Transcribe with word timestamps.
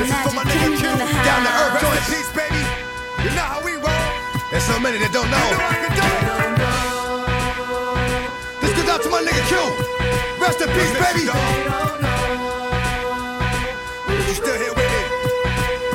this 0.00 0.08
is 0.08 0.16
for 0.24 0.32
my 0.32 0.44
nigga 0.48 0.80
Q. 0.80 0.88
Down 1.28 1.44
to 1.44 1.52
earth, 1.60 1.76
Join 1.84 2.00
peace, 2.08 2.32
baby. 2.32 2.64
You 3.20 3.30
know 3.36 3.44
how 3.44 3.60
we 3.60 3.76
roll. 3.76 4.08
There's 4.48 4.64
so 4.64 4.80
many 4.80 4.96
that 4.96 5.12
don't 5.12 5.28
know. 5.28 5.36
You 5.36 5.60
know 5.60 5.68
I 5.68 5.76
can 5.76 5.92
do 5.92 6.00
it. 6.00 6.24
This 8.64 8.72
goes 8.80 8.88
out 8.88 9.04
to 9.04 9.10
my 9.12 9.20
nigga 9.20 9.44
Q. 9.52 9.60
Rest 10.40 10.64
in 10.64 10.72
peace, 10.72 10.96
baby. 10.96 11.28
You 14.08 14.34
still 14.40 14.56
here 14.56 14.72
with 14.72 14.88
me? 14.88 15.02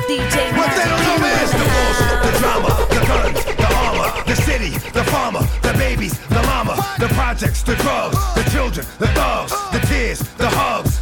DJ 0.06 0.54
What 0.54 0.70
they 0.78 0.86
don't 0.86 1.02
know 1.02 1.18
is 1.42 1.50
the 1.50 1.66
wars, 1.66 1.98
the 2.22 2.30
drama, 2.38 2.70
the 2.94 3.02
guns, 3.10 3.42
the 3.42 3.66
armor, 3.74 4.08
the 4.22 4.36
city, 4.38 4.70
the 4.94 5.02
farmer, 5.10 5.42
the 5.66 5.74
babies, 5.74 6.14
the 6.30 6.42
mama, 6.46 6.78
the 7.00 7.08
projects, 7.18 7.62
the 7.64 7.74
drugs, 7.82 8.14
the 8.38 8.44
children, 8.54 8.86
the 9.02 9.08
thugs, 9.18 9.50
the 9.74 9.80
tears, 9.90 10.20
the 10.38 10.48
hugs, 10.48 10.95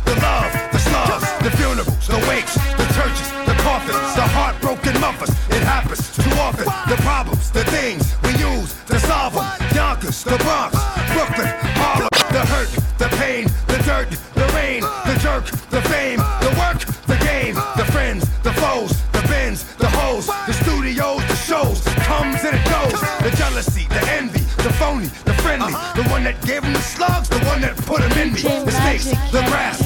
mothers. 5.04 5.30
It 5.50 5.62
happens 5.62 6.02
too 6.16 6.34
often. 6.40 6.64
The 6.88 6.96
problems, 7.02 7.50
the 7.50 7.64
things 7.76 8.16
we 8.24 8.32
use 8.40 8.72
to 8.90 8.98
solve 9.00 9.34
them. 9.34 9.46
Yonkers, 9.74 10.24
the 10.24 10.38
Bronx, 10.44 10.72
Brooklyn, 11.12 11.50
Harlem, 11.80 12.08
the 12.32 12.44
hurt, 12.52 12.70
the 12.98 13.08
pain, 13.20 13.44
the 13.68 13.78
dirt, 13.84 14.10
the 14.34 14.46
rain, 14.56 14.80
the 15.08 15.16
jerk, 15.20 15.44
the 15.70 15.82
fame, 15.92 16.20
the 16.44 16.52
work, 16.60 16.80
the 17.12 17.18
game, 17.30 17.54
the 17.76 17.86
friends, 17.92 18.22
the 18.42 18.52
foes, 18.62 18.92
the 19.12 19.22
bins, 19.28 19.60
the 19.76 19.88
hoes, 19.88 20.26
the 20.48 20.54
studios, 20.62 21.22
the 21.28 21.36
shows, 21.36 21.78
comes 22.08 22.40
and 22.44 22.56
it 22.56 22.64
goes. 22.76 23.00
The 23.24 23.32
jealousy, 23.36 23.86
the 23.88 24.02
envy, 24.18 24.44
the 24.62 24.72
phony, 24.80 25.08
the 25.28 25.34
friendly, 25.44 25.74
the 25.98 26.04
one 26.10 26.24
that 26.24 26.40
gave 26.46 26.62
him 26.64 26.72
the 26.72 26.80
slugs, 26.80 27.28
the 27.28 27.40
one 27.52 27.60
that 27.60 27.76
put 27.84 28.00
him 28.00 28.12
in 28.22 28.32
me. 28.32 28.42
The 28.42 28.70
snakes, 28.70 29.10
the 29.32 29.42
grass, 29.50 29.78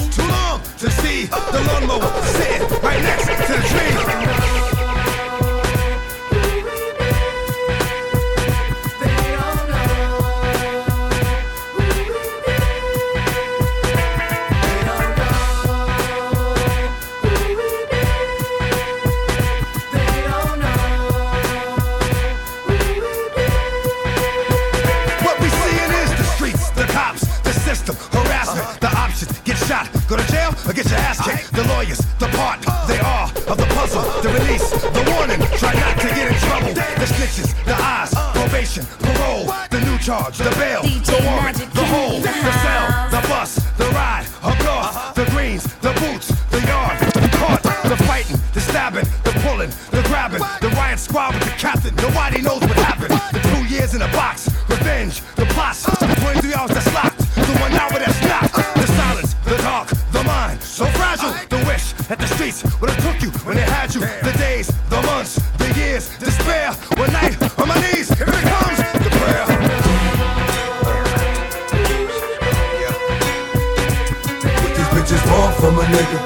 get 30.73 30.89
your 30.89 30.99
ass 30.99 31.19
kicked. 31.23 31.51
The 31.53 31.63
lawyers, 31.67 31.99
the 32.19 32.27
part, 32.37 32.61
they 32.87 32.99
are 32.99 33.25
of 33.47 33.57
the 33.57 33.67
puzzle. 33.75 34.03
The 34.21 34.29
release, 34.29 34.69
the 34.71 35.03
warning, 35.11 35.41
try 35.57 35.73
not 35.73 35.99
to 35.99 36.07
get 36.07 36.31
in 36.31 36.37
trouble. 36.47 36.73
The 36.73 37.07
snitches, 37.07 37.53
the 37.65 37.75
eyes, 37.75 38.13
probation, 38.33 38.85
parole, 38.99 39.45
the 39.69 39.81
new 39.81 39.97
charge, 39.99 40.37
the 40.37 40.51
bail, 40.57 40.83
the 40.83 41.19
warrant, 41.25 41.57
the 41.57 41.85
hold, 41.85 42.23
the 42.23 42.53
cell, 42.63 43.09
the 43.09 43.27
bus, 43.27 43.68
the 62.19 62.27
streets 62.27 62.63
would 62.79 62.89
have 62.89 63.01
took 63.01 63.21
you 63.21 63.31
when 63.45 63.55
they 63.55 63.63
had 63.63 63.93
you. 63.95 64.01
The 64.01 64.33
days, 64.37 64.67
the 64.89 65.01
months, 65.03 65.39
the 65.57 65.73
years, 65.73 66.09
despair, 66.19 66.73
one 66.97 67.11
night 67.13 67.35
on 67.59 67.67
my 67.67 67.75
knees, 67.81 68.09
here 68.17 68.27
it 68.27 68.45
comes, 68.53 68.77
the 69.03 69.09
prayer. 69.19 69.45
What 74.61 74.71
these 74.77 74.91
bitches 74.93 75.23
want 75.31 75.55
from 75.55 75.79
a 75.79 75.83
nigga? 75.93 76.19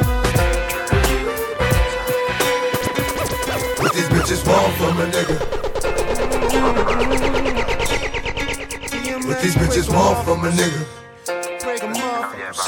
What 3.80 3.94
these 3.94 4.10
bitches 4.10 4.42
want 4.48 4.74
from 4.78 5.00
a 5.00 5.06
nigga? 5.06 5.38
What 9.28 9.42
these 9.42 9.56
bitches 9.56 9.88
want 9.94 10.25
from 10.25 10.44
a 10.46 10.50
nigga? 10.50 10.84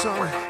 Hell, 0.06 0.45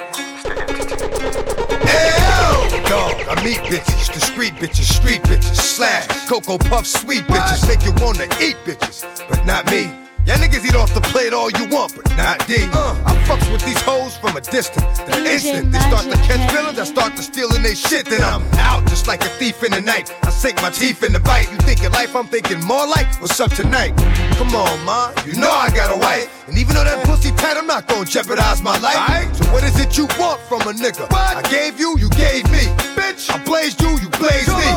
dog, 2.89 3.15
I 3.29 3.35
meet 3.45 3.59
bitches, 3.59 4.13
discreet 4.13 4.55
bitches, 4.55 4.93
street 4.93 5.23
bitches, 5.23 5.57
slash, 5.57 6.07
cocoa 6.29 6.59
puff, 6.59 6.87
sweet 6.87 7.25
bitches, 7.25 7.67
make 7.69 7.85
you 7.85 7.93
wanna 8.03 8.25
eat 8.41 8.57
bitches, 8.65 9.05
but 9.29 9.45
not 9.45 9.71
me. 9.71 9.91
Y'all 10.27 10.35
niggas 10.39 10.67
eat 10.67 10.75
off 10.75 10.93
the 10.93 11.01
plate 11.01 11.33
all 11.33 11.51
you 11.53 11.69
want, 11.69 11.95
but 11.95 12.05
not 12.17 12.45
D. 12.49 12.57
Uh, 12.73 12.99
I 13.07 13.15
fucks 13.31 13.47
with 13.53 13.65
these 13.65 13.81
hoes 13.83 14.17
from 14.17 14.37
a 14.37 14.41
distance. 14.41 14.99
The 15.07 15.23
instant 15.23 15.71
they 15.71 15.79
start 15.79 16.03
to 16.03 16.19
catch 16.27 16.51
feelings, 16.51 16.81
I 16.81 16.85
start 16.85 17.15
to 17.15 17.23
stealing 17.23 17.63
they 17.63 17.77
shit. 17.77 18.07
Then 18.07 18.23
I'm 18.23 18.43
out 18.59 18.85
just 18.89 19.07
like 19.07 19.23
a 19.23 19.29
thief 19.39 19.63
in 19.63 19.71
the 19.71 19.81
night. 19.81 20.13
I 20.25 20.31
sink 20.31 20.57
my 20.57 20.71
teeth 20.71 21.05
in 21.05 21.13
the 21.13 21.21
bite. 21.21 21.49
You 21.53 21.59
thinking 21.59 21.93
life, 21.93 22.17
I'm 22.17 22.27
thinking 22.27 22.61
more 22.65 22.89
like 22.89 23.07
what's 23.21 23.39
up 23.39 23.53
tonight. 23.53 23.95
Come 24.35 24.53
on, 24.57 24.85
ma, 24.85 25.13
you 25.25 25.35
know 25.39 25.49
I 25.49 25.71
got 25.71 25.95
a 25.95 25.99
wife. 26.01 26.27
And 26.49 26.59
even 26.59 26.75
though 26.75 26.83
that 26.83 27.07
pussy 27.07 27.31
tight, 27.31 27.57
I'm 27.57 27.69
not 27.69 27.87
gonna 27.87 28.05
jeopardize 28.05 28.61
my 28.63 28.77
life. 28.79 29.36
What 29.53 29.65
is 29.65 29.79
it 29.81 29.97
you 29.97 30.07
want 30.19 30.41
from 30.43 30.63
a 30.63 30.73
nigga? 30.73 31.07
I 31.13 31.43
gave 31.51 31.79
you, 31.81 31.97
you 31.99 32.09
gave 32.11 32.45
me. 32.51 32.65
Bitch, 32.95 33.31
I 33.31 33.43
blazed 33.45 33.81
you, 33.81 33.99
you 33.99 34.09
blazed 34.11 34.49
me. 34.49 34.71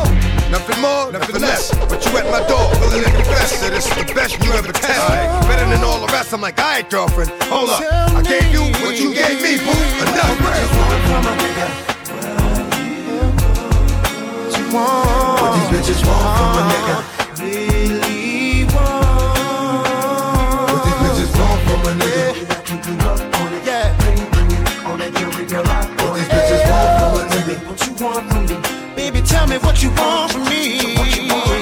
Nothing 0.50 0.80
more, 0.80 1.12
nothing 1.12 1.40
less. 1.40 1.70
But 1.88 2.04
you 2.04 2.16
at 2.18 2.26
my 2.30 2.42
door, 2.48 2.70
willing 2.80 3.04
to 3.04 3.10
confess 3.10 3.60
that 3.60 3.70
this 3.70 3.86
the 3.88 4.04
best 4.14 4.38
you 4.42 4.52
ever 4.52 4.72
tested. 4.72 5.48
Better 5.48 5.68
than 5.68 5.84
all 5.84 6.00
the 6.04 6.12
rest. 6.12 6.32
I'm 6.32 6.40
like, 6.40 6.58
alright, 6.58 6.88
girlfriend, 6.90 7.30
hold 7.44 7.70
up. 7.70 7.82
I 7.82 8.22
gave 8.22 8.52
you 8.52 8.62
what 8.82 8.98
you 8.98 9.14
gave 9.14 9.42
me, 9.42 9.58
boo. 9.58 9.70
Enough. 10.02 10.40
What 14.72 15.50
these 15.54 15.70
bitches 15.74 16.06
want 16.06 16.22
from 16.38 16.54
a 16.58 16.64
nigga? 16.70 16.96
Really 17.40 18.19
want 28.28 28.50
from 28.50 28.62
me? 28.62 28.96
Baby, 28.96 29.22
tell 29.22 29.46
me 29.46 29.58
what 29.58 29.82
you 29.82 29.90
want 29.90 30.32
from 30.32 30.44
me. 30.44 30.94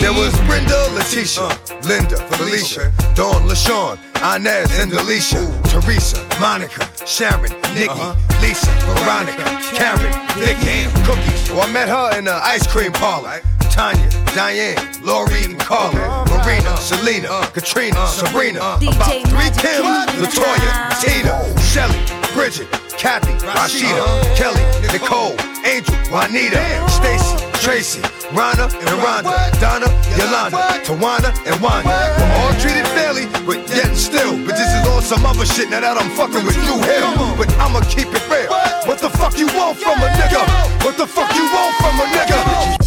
There 0.00 0.12
was 0.12 0.34
Brenda, 0.46 0.78
Letitia, 0.94 1.42
uh. 1.42 1.56
Linda, 1.84 2.16
Felicia, 2.34 2.92
Dawn, 3.14 3.42
LaShawn, 3.48 3.98
Inez, 4.36 4.78
and 4.78 4.92
Alicia, 4.92 5.42
Teresa, 5.64 6.18
Monica, 6.40 6.88
Sharon, 7.06 7.50
Nikki, 7.74 7.88
uh-huh. 7.88 8.40
Lisa, 8.40 8.70
Veronica, 8.86 9.44
Karen, 9.74 10.12
Vicky, 10.38 10.88
Cookies. 11.04 11.50
Well, 11.50 11.62
I 11.62 11.72
met 11.72 11.88
her 11.88 12.18
in 12.18 12.24
the 12.24 12.34
ice 12.34 12.66
cream 12.66 12.92
parlor. 12.92 13.40
Tanya, 13.70 14.08
Diane, 14.34 14.76
Lori, 15.02 15.44
and 15.44 15.58
Carla, 15.60 16.24
Marina, 16.26 16.76
Selena, 16.78 17.28
uh. 17.30 17.46
Katrina, 17.50 17.98
uh. 17.98 18.06
Sabrina, 18.06 18.60
DJ 18.80 18.96
about 18.96 19.06
three 19.06 19.32
Magic 19.32 19.62
Kims, 19.62 20.06
King 20.06 20.16
in 20.16 20.22
the 20.22 20.28
Latoya. 20.28 20.72
Tina, 21.00 21.60
Shelly, 21.62 22.34
Bridget, 22.34 22.87
Kathy, 22.98 23.32
Rashida, 23.46 24.02
Kelly, 24.34 24.60
Nicole, 24.92 25.36
Angel, 25.64 25.94
Juanita, 26.10 26.58
Stacy, 26.90 27.38
Tracy, 27.62 28.00
Rhonda, 28.34 28.66
and 28.74 28.98
Rhonda, 28.98 29.60
Donna, 29.60 29.86
Yolanda, 30.18 30.82
Tawana, 30.82 31.30
and 31.46 31.62
Wanda. 31.62 31.94
We're 32.18 32.32
all 32.42 32.52
treated 32.58 32.86
fairly, 32.88 33.26
but 33.46 33.58
yet 33.70 33.94
still. 33.94 34.34
But 34.44 34.56
this 34.56 34.66
is 34.74 34.86
on 34.88 35.02
some 35.02 35.24
other 35.24 35.46
shit 35.46 35.70
now 35.70 35.80
that 35.80 35.96
I'm 35.96 36.10
fucking 36.16 36.44
with 36.44 36.56
you 36.56 36.74
here. 36.82 37.06
But 37.38 37.48
I'ma 37.62 37.80
keep 37.86 38.08
it 38.08 38.28
real. 38.28 38.50
What 38.84 38.98
the 38.98 39.10
fuck 39.10 39.38
you 39.38 39.46
want 39.46 39.78
from 39.78 39.98
a 40.02 40.08
nigga? 40.18 40.42
What 40.84 40.96
the 40.96 41.06
fuck 41.06 41.32
you 41.36 41.44
want 41.54 41.76
from 41.76 42.00
a 42.00 42.06
nigga? 42.10 42.77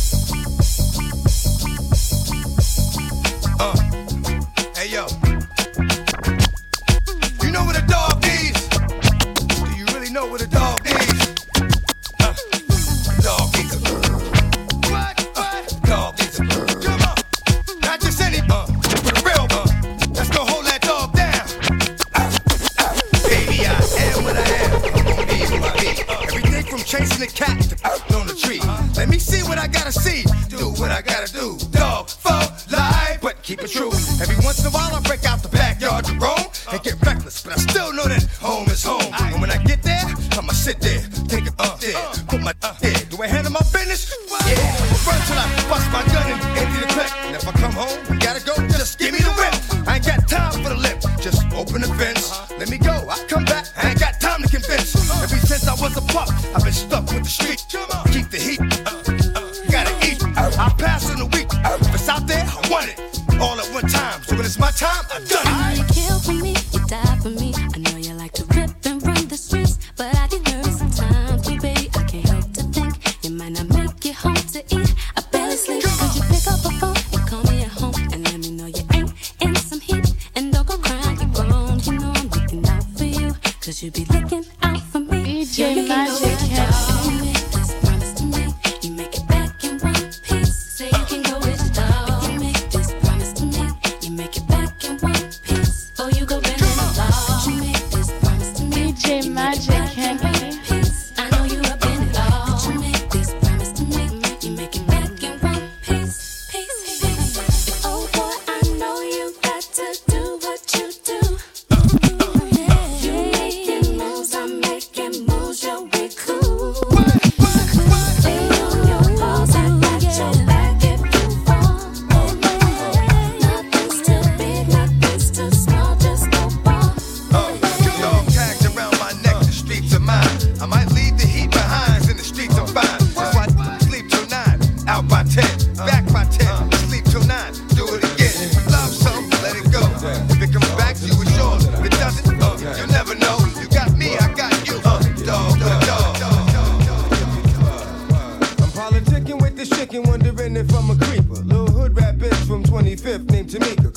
Let 52.61 52.69
me 52.69 52.77
go, 52.77 52.91
I 53.09 53.17
come 53.27 53.43
back. 53.43 53.65
I 53.75 53.89
ain't 53.89 53.99
got 53.99 54.21
time 54.21 54.43
to 54.43 54.47
convince. 54.47 54.93
Ever 55.23 55.35
since 55.47 55.67
I 55.67 55.73
was 55.81 55.97
a 55.97 56.01
pup, 56.01 56.29
I've 56.53 56.63
been 56.63 56.71
stuck 56.71 57.11
with 57.11 57.23
the 57.23 57.29
street. 57.29 57.65
Come 57.71 57.89
on. 57.89 58.10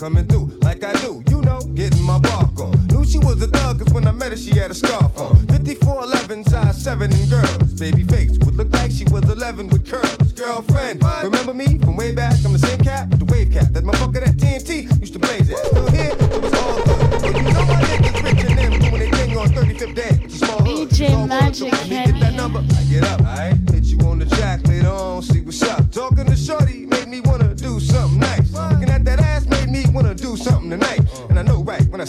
coming 0.05 0.27
through. 0.27 0.44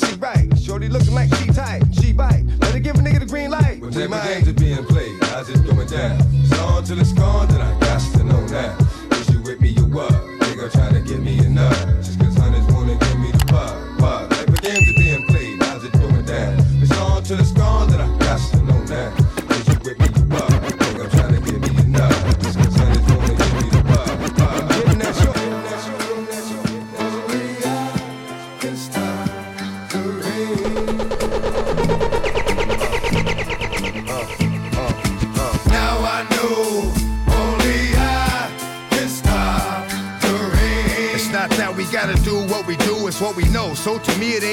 she 0.06 0.16
right. 0.16 0.58
Shorty 0.60 0.90
looking 0.90 1.14
like 1.14 1.34
she 1.36 1.48
tight. 1.48 1.85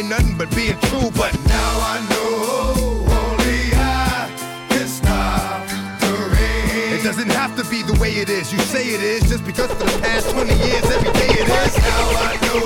ain't 0.02 0.10
nothing 0.10 0.36
but 0.36 0.54
being 0.54 0.78
true. 0.90 1.10
But 1.14 1.32
now 1.46 1.74
I 1.94 1.98
know 2.10 3.06
only 3.22 3.70
I 3.74 4.30
can 4.68 4.86
stop 4.86 5.66
the 6.00 6.12
rain. 6.34 6.98
It 6.98 7.02
doesn't 7.02 7.30
have 7.30 7.56
to 7.56 7.64
be 7.70 7.82
the 7.82 7.98
way 8.00 8.10
it 8.12 8.28
is. 8.28 8.52
You 8.52 8.58
say 8.60 8.84
it 8.88 9.02
is 9.02 9.22
just 9.28 9.44
because 9.46 9.70
for 9.72 9.84
the 9.84 9.98
past 10.00 10.30
20 10.30 10.54
years, 10.54 10.84
every 10.90 11.12
day 11.12 11.30
it 11.42 11.48
is. 11.48 11.78
Now 11.78 12.08
I 12.18 12.32
know 12.42 12.58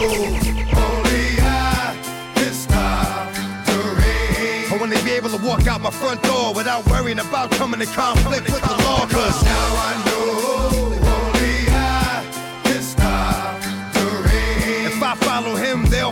only 0.87 1.27
I 1.41 1.97
can 2.35 2.53
stop 2.53 3.33
the 3.67 3.79
rain. 4.01 4.73
I 4.73 4.77
want 4.81 4.93
to 4.97 5.05
be 5.05 5.13
able 5.13 5.31
to 5.31 5.45
walk 5.45 5.67
out 5.67 5.81
my 5.81 5.91
front 5.91 6.23
door 6.23 6.55
without 6.55 6.87
worrying 6.87 7.19
about 7.19 7.51
coming 7.53 7.81
in 7.81 7.89
conflict 7.89 8.51
with 8.51 8.63
the 8.63 8.77
law. 8.85 9.07
Cause 9.07 9.45
now 9.45 9.69
I 9.89 10.03
know. 10.07 10.96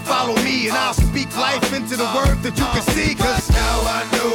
follow 0.04 0.36
me 0.42 0.68
and 0.68 0.76
I'll 0.76 0.94
speak 0.94 1.34
life 1.36 1.72
into 1.72 1.96
the 1.96 2.08
world 2.14 2.38
that 2.44 2.56
you 2.58 2.66
can 2.74 2.82
see. 2.94 3.14
Cause 3.14 3.50
now 3.50 3.76
I 3.98 4.00
know 4.12 4.32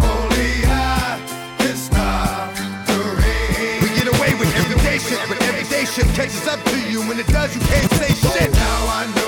only 0.00 0.54
I 0.64 1.20
can 1.58 1.76
stop 1.76 2.54
the 2.88 2.98
rain. 3.20 3.82
We 3.82 3.88
get 3.98 4.08
away 4.08 4.32
with 4.40 4.50
every 4.56 4.80
day 4.82 4.98
shit, 4.98 5.20
but 5.28 5.40
every 5.42 5.68
day 5.68 5.84
shit 5.84 6.06
catches 6.14 6.46
up 6.48 6.62
to 6.64 6.76
you. 6.90 7.00
When 7.08 7.18
it 7.18 7.28
does, 7.28 7.54
you 7.54 7.60
can't 7.62 7.90
say 7.92 8.12
shit. 8.14 8.52
Now 8.52 8.86
I 8.88 9.12
know. 9.14 9.25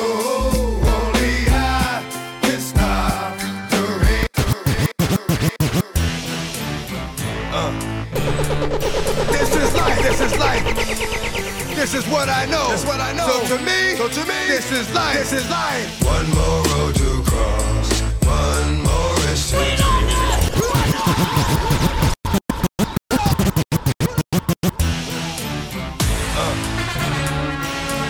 is 14.78 14.94
life. 14.94 15.14
This 15.18 15.32
is 15.32 15.50
life. 15.50 16.04
One 16.04 16.30
more 16.30 16.62
road 16.70 16.94
to 16.94 17.22
cross. 17.24 18.00
One 18.22 18.82
more 18.86 19.18
is 19.32 19.52
uh. 19.52 19.58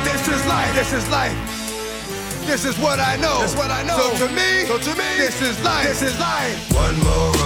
This 0.05 0.29
is 0.29 0.47
life. 0.47 0.75
This 0.75 0.93
is 0.93 1.09
life. 1.09 1.37
This 2.47 2.65
is 2.65 2.79
what 2.79 3.01
I 3.01 3.17
know. 3.17 3.41
This 3.41 3.53
is 3.53 3.57
what 3.57 3.71
I 3.71 3.83
know. 3.85 3.99
So 3.99 4.27
to 4.27 4.33
me, 4.35 4.67
so 4.67 4.79
to 4.79 4.91
me, 4.99 5.09
this 5.17 5.41
is 5.41 5.63
life. 5.65 5.87
This 5.89 6.03
is 6.03 6.19
life. 6.21 6.73
One 6.73 6.99
more. 7.03 7.38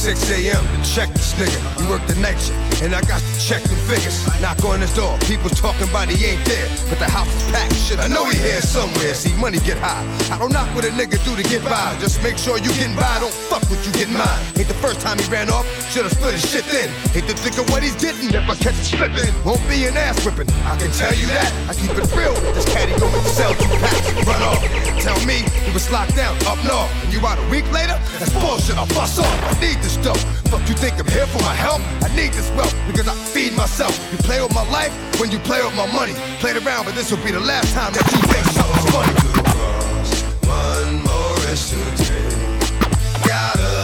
6 0.00 0.30
a.m. 0.30 0.64
to 0.64 0.90
check 0.94 1.10
this 1.10 1.34
nigga. 1.34 1.82
You 1.82 1.90
work 1.90 2.00
the 2.06 2.14
night 2.22 2.40
shift, 2.40 2.82
and 2.82 2.94
I 2.94 3.02
got 3.02 3.20
the 3.20 3.39
check 3.50 3.66
the 3.66 3.74
figures. 3.90 4.22
Knock 4.38 4.62
on 4.62 4.78
his 4.78 4.94
door. 4.94 5.18
People 5.26 5.50
talking 5.50 5.90
about 5.90 6.06
he 6.06 6.22
ain't 6.22 6.44
there. 6.46 6.70
But 6.86 7.02
the 7.02 7.10
house 7.10 7.26
is 7.26 7.50
packed. 7.50 7.74
Shit, 7.74 7.98
I 7.98 8.06
know 8.06 8.22
he 8.30 8.38
here 8.38 8.62
somewhere. 8.62 9.12
See, 9.12 9.34
money 9.42 9.58
get 9.66 9.76
high. 9.82 10.06
I 10.30 10.38
don't 10.38 10.52
knock 10.52 10.70
what 10.70 10.86
a 10.86 10.92
nigga 10.94 11.18
do 11.26 11.34
to 11.34 11.42
get 11.42 11.66
by. 11.66 11.98
Just 11.98 12.22
make 12.22 12.38
sure 12.38 12.62
you 12.62 12.70
getting 12.78 12.94
by. 12.94 13.18
Don't 13.18 13.34
fuck 13.50 13.66
with 13.66 13.82
you 13.82 13.92
getting 13.92 14.14
mine. 14.14 14.38
Ain't 14.54 14.70
the 14.70 14.78
first 14.78 15.00
time 15.02 15.18
he 15.18 15.26
ran 15.26 15.50
off. 15.50 15.66
Should've 15.90 16.14
split 16.14 16.38
his 16.38 16.46
shit 16.46 16.64
then. 16.70 16.94
Hate 17.10 17.26
to 17.26 17.34
think 17.34 17.58
of 17.58 17.66
what 17.74 17.82
he's 17.82 17.98
getting 17.98 18.30
if 18.30 18.46
I 18.46 18.54
catch 18.54 18.78
him 18.78 19.10
slipping. 19.10 19.34
Won't 19.42 19.66
be 19.66 19.82
an 19.90 19.98
ass 19.98 20.22
whipping. 20.22 20.46
I 20.70 20.78
can 20.78 20.94
tell 20.94 21.10
you 21.10 21.26
that. 21.34 21.50
I 21.66 21.74
keep 21.74 21.90
it 21.90 22.06
real. 22.14 22.34
This 22.54 22.70
caddy 22.70 22.94
go 23.02 23.10
with 23.10 23.26
the 23.26 23.34
sell 23.34 23.50
two 23.58 23.66
packs 23.82 24.14
run 24.30 24.42
off. 24.46 24.62
Tell 25.02 25.18
me 25.26 25.42
he 25.66 25.72
was 25.74 25.90
locked 25.90 26.14
down 26.14 26.38
up 26.46 26.62
north. 26.62 26.86
And 27.02 27.10
you 27.10 27.18
out 27.26 27.42
a 27.42 27.46
week 27.50 27.66
later? 27.74 27.98
That's 28.22 28.30
bullshit. 28.30 28.78
I'll 28.78 28.86
bust 28.94 29.18
off. 29.18 29.26
I 29.26 29.58
need 29.58 29.82
this 29.82 29.98
dough. 29.98 30.22
Fuck 30.54 30.62
you 30.68 30.74
think 30.74 31.02
I'm 31.02 31.10
here 31.10 31.26
for 31.26 31.42
my 31.42 31.54
help? 31.54 31.82
I 32.06 32.14
need 32.14 32.30
this 32.30 32.50
wealth 32.54 32.74
because 32.86 33.08
I 33.08 33.14
feed 33.40 33.56
myself. 33.56 33.94
You 34.12 34.18
play 34.18 34.42
with 34.42 34.54
my 34.54 34.68
life 34.70 34.92
when 35.18 35.30
you 35.30 35.38
play 35.38 35.62
with 35.64 35.74
my 35.74 35.90
money. 35.92 36.12
Played 36.40 36.56
around, 36.62 36.84
but 36.84 36.94
this 36.94 37.10
will 37.10 37.24
be 37.24 37.30
the 37.30 37.40
last 37.40 37.72
time 37.72 37.92
that 37.92 38.06
you 38.12 38.20
think 38.32 38.44
something's 38.56 38.88
funny. 38.94 39.14
One 40.46 40.92
more 41.08 41.34
risk 41.48 41.72
to 41.72 41.80
take. 42.04 42.30
Gotta 43.26 43.79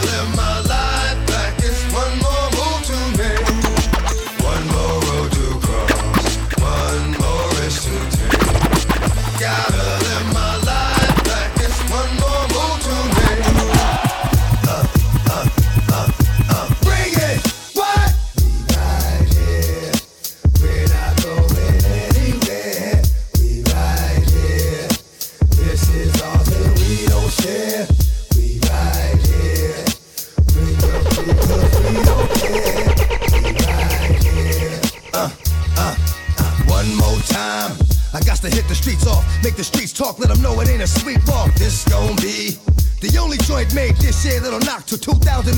time. 37.19 37.75
I 38.13 38.19
got 38.21 38.37
to 38.41 38.49
hit 38.49 38.67
the 38.67 38.75
streets 38.75 39.05
off, 39.05 39.25
make 39.43 39.55
the 39.55 39.63
streets 39.63 39.93
talk, 39.93 40.19
let 40.19 40.29
them 40.29 40.41
know 40.41 40.59
it 40.61 40.69
ain't 40.69 40.81
a 40.81 40.87
sweet 40.87 41.19
walk. 41.27 41.53
This 41.55 41.87
gon' 41.87 42.15
be 42.17 42.57
the 43.01 43.17
only 43.19 43.37
joint 43.37 43.73
made 43.75 43.95
this 43.97 44.25
year 44.25 44.39
that'll 44.39 44.59
knock 44.59 44.85
to 44.87 44.97
2003. 44.97 45.53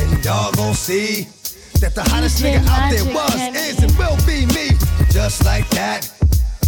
And 0.00 0.24
y'all 0.24 0.52
gon' 0.52 0.74
see 0.74 1.28
that 1.80 1.94
the 1.94 2.02
hottest 2.02 2.42
DJ 2.42 2.58
nigga 2.58 2.66
out 2.68 2.90
there 2.90 3.04
was, 3.14 3.34
is, 3.56 3.82
and 3.82 3.92
will 3.96 4.16
be 4.26 4.46
me. 4.52 4.76
Just 5.10 5.44
like 5.44 5.68
that. 5.70 6.10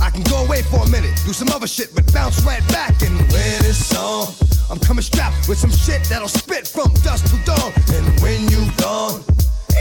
I 0.01 0.11
can 0.11 0.23
go 0.23 0.45
away 0.45 0.63
for 0.63 0.85
a 0.85 0.89
minute, 0.89 1.11
do 1.27 1.33
some 1.33 1.49
other 1.49 1.67
shit, 1.67 1.95
but 1.95 2.11
bounce 2.13 2.41
right 2.43 2.67
back 2.69 3.03
and 3.03 3.19
wear 3.33 3.59
this 3.61 3.85
song. 3.85 4.33
I'm 4.71 4.79
coming 4.79 5.03
strapped 5.03 5.49
with 5.49 5.59
some 5.59 5.71
shit 5.71 6.05
that'll 6.05 6.29
spit 6.29 6.69
from 6.69 6.93
dusk 7.03 7.27
to 7.33 7.39
dawn. 7.45 7.73
And 7.93 8.21
when 8.21 8.49
you 8.49 8.71
gone, 8.77 9.25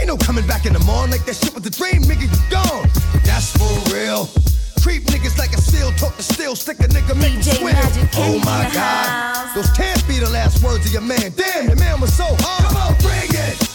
ain't 0.08 0.20
no 0.20 0.26
coming 0.26 0.46
back 0.46 0.64
in 0.66 0.72
the 0.72 0.78
morning 0.80 1.10
like 1.12 1.24
that 1.26 1.36
shit 1.36 1.54
was 1.54 1.66
a 1.66 1.70
dream, 1.70 2.02
nigga, 2.02 2.24
you 2.24 2.50
gone. 2.50 2.88
That's 3.24 3.52
for 3.52 3.68
real. 3.92 4.28
Creep 4.82 5.04
niggas 5.04 5.36
like 5.38 5.52
a 5.52 5.60
seal, 5.60 5.90
talk 5.92 6.16
to 6.16 6.22
steel, 6.22 6.56
stick 6.56 6.78
a 6.80 6.88
nigga, 6.88 7.14
make 7.16 7.44
him. 7.44 7.64
Magic 7.64 8.08
Oh 8.16 8.38
my 8.38 8.70
god, 8.72 9.08
house. 9.36 9.54
those 9.54 9.70
can't 9.72 10.06
be 10.08 10.18
the 10.18 10.30
last 10.30 10.62
words 10.62 10.86
of 10.86 10.92
your 10.92 11.02
man. 11.02 11.32
Damn, 11.36 11.66
your 11.66 11.76
man 11.76 12.00
was 12.00 12.12
so 12.14 12.24
hard. 12.40 12.64
Come 12.64 12.76
on, 12.76 12.94
bring 13.02 13.28
it. 13.32 13.67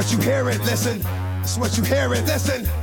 What 0.00 0.10
you 0.12 0.18
hear 0.18 0.48
it, 0.48 0.58
Listen. 0.60 1.02
It's 1.42 1.58
what 1.58 1.76
you 1.76 1.84
hear 1.84 2.14
it, 2.14 2.24
Listen. 2.24 2.79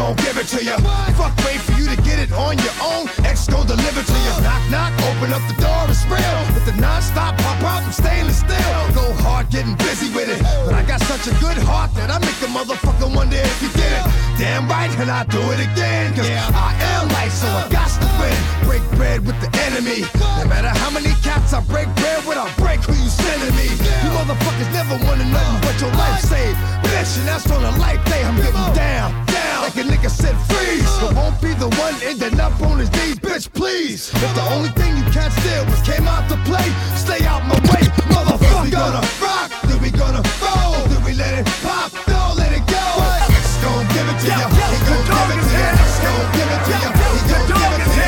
Gon' 0.00 0.16
give 0.16 0.40
it 0.40 0.48
to 0.56 0.64
you. 0.64 0.80
Fuck, 1.20 1.36
wait 1.44 1.60
for 1.60 1.76
you 1.76 1.84
to 1.84 1.96
get 2.00 2.16
it 2.16 2.32
on 2.32 2.56
your 2.56 2.72
own. 2.80 3.04
X 3.20 3.44
gon' 3.52 3.68
deliver 3.68 4.00
to 4.00 4.16
you. 4.24 4.32
Knock, 4.40 4.64
knock, 4.72 4.96
open 5.12 5.28
up 5.28 5.44
the 5.44 5.60
door, 5.60 5.84
it's 5.92 6.08
real. 6.08 6.40
With 6.56 6.64
the 6.64 6.72
non-stop 6.80 7.36
pop 7.36 7.60
out 7.60 7.84
stainless 7.92 8.40
steel. 8.40 8.80
Go 8.96 9.12
hard, 9.20 9.52
getting 9.52 9.76
busy 9.76 10.08
with 10.16 10.32
it. 10.32 10.40
But 10.64 10.72
I 10.72 10.88
got 10.88 11.04
such 11.04 11.28
a 11.28 11.36
good 11.36 11.60
heart 11.68 11.92
that 12.00 12.08
I 12.08 12.16
make 12.16 12.40
a 12.40 12.48
motherfucker 12.48 13.12
wonder 13.12 13.36
if 13.36 13.60
you 13.60 13.68
did 13.76 13.92
it. 13.92 14.04
Damn 14.40 14.64
right, 14.72 14.88
and 14.96 15.12
I 15.12 15.28
do 15.28 15.42
it 15.52 15.60
again. 15.60 16.16
Cause 16.16 16.32
I 16.32 16.72
am 16.96 17.12
light, 17.12 17.28
so 17.36 17.44
I 17.52 17.68
got 17.68 17.92
to 18.00 18.08
win. 18.16 18.38
Break 18.64 18.84
bread 18.96 19.20
with 19.28 19.36
the 19.44 19.52
enemy. 19.68 20.08
No 20.40 20.48
matter 20.48 20.72
how 20.80 20.88
many 20.88 21.12
cats 21.20 21.52
I 21.52 21.60
break 21.68 21.92
bread 22.00 22.24
with, 22.24 22.40
I 22.40 22.48
break 22.56 22.80
who 22.88 22.96
you 22.96 23.10
sending 23.12 23.52
me. 23.52 23.68
You 23.68 24.08
motherfuckers 24.16 24.72
never 24.72 24.96
wanted 25.04 25.28
nothing 25.28 25.60
but 25.60 25.76
your 25.76 25.92
life 25.92 26.24
saved. 26.24 26.56
Bitch, 26.88 27.20
and 27.20 27.28
that's 27.28 27.44
on 27.52 27.60
a 27.68 27.76
life 27.76 28.00
day. 28.08 28.24
I'm 28.24 28.40
getting 28.40 28.72
down, 28.72 29.12
down. 29.28 29.39
Like 29.60 29.76
a 29.76 29.82
nigga 29.82 30.08
said 30.10 30.34
freeze. 30.48 30.88
But 31.00 31.14
won't 31.14 31.38
be 31.40 31.52
the 31.54 31.68
one 31.76 31.94
ending 32.02 32.40
up 32.40 32.58
on 32.62 32.78
his 32.78 32.90
knees, 32.92 33.18
bitch, 33.20 33.52
please. 33.52 34.10
If 34.14 34.34
the 34.34 34.42
only 34.56 34.70
thing 34.70 34.96
you 34.96 35.04
can't 35.12 35.32
steal 35.40 35.64
was 35.66 35.82
came 35.82 36.08
out 36.08 36.28
to 36.30 36.36
play, 36.48 36.72
stay 36.96 37.26
out 37.26 37.44
my 37.46 37.54
way, 37.68 37.82
motherfucker. 38.08 38.64
We 38.64 38.70
gonna 38.70 39.02
rock, 39.20 39.52
then 39.68 39.78
we 39.82 39.90
gonna 39.90 40.22
roll, 40.40 40.86
then 40.88 41.04
we 41.04 41.12
let 41.12 41.34
it 41.38 41.46
pop, 41.62 41.92
don't 42.06 42.36
let 42.36 42.52
it 42.56 42.66
go. 42.66 42.80
X 43.28 43.58
gon' 43.62 43.86
give 43.92 44.08
it 44.08 44.18
to 44.24 44.28
you, 44.32 44.48
he 44.48 44.78
gon' 44.88 45.04
give 45.06 45.28
it 45.28 45.40
to 45.44 45.52
you, 45.52 45.76
X 45.76 46.00
gon' 46.00 46.24
give 46.34 46.50
it 46.56 46.62
to 46.64 46.74
you, 46.80 46.90
he 47.14 47.20
gon' 47.28 47.44
give 47.52 47.76
it 47.76 47.84
to 47.94 48.00
you. 48.00 48.06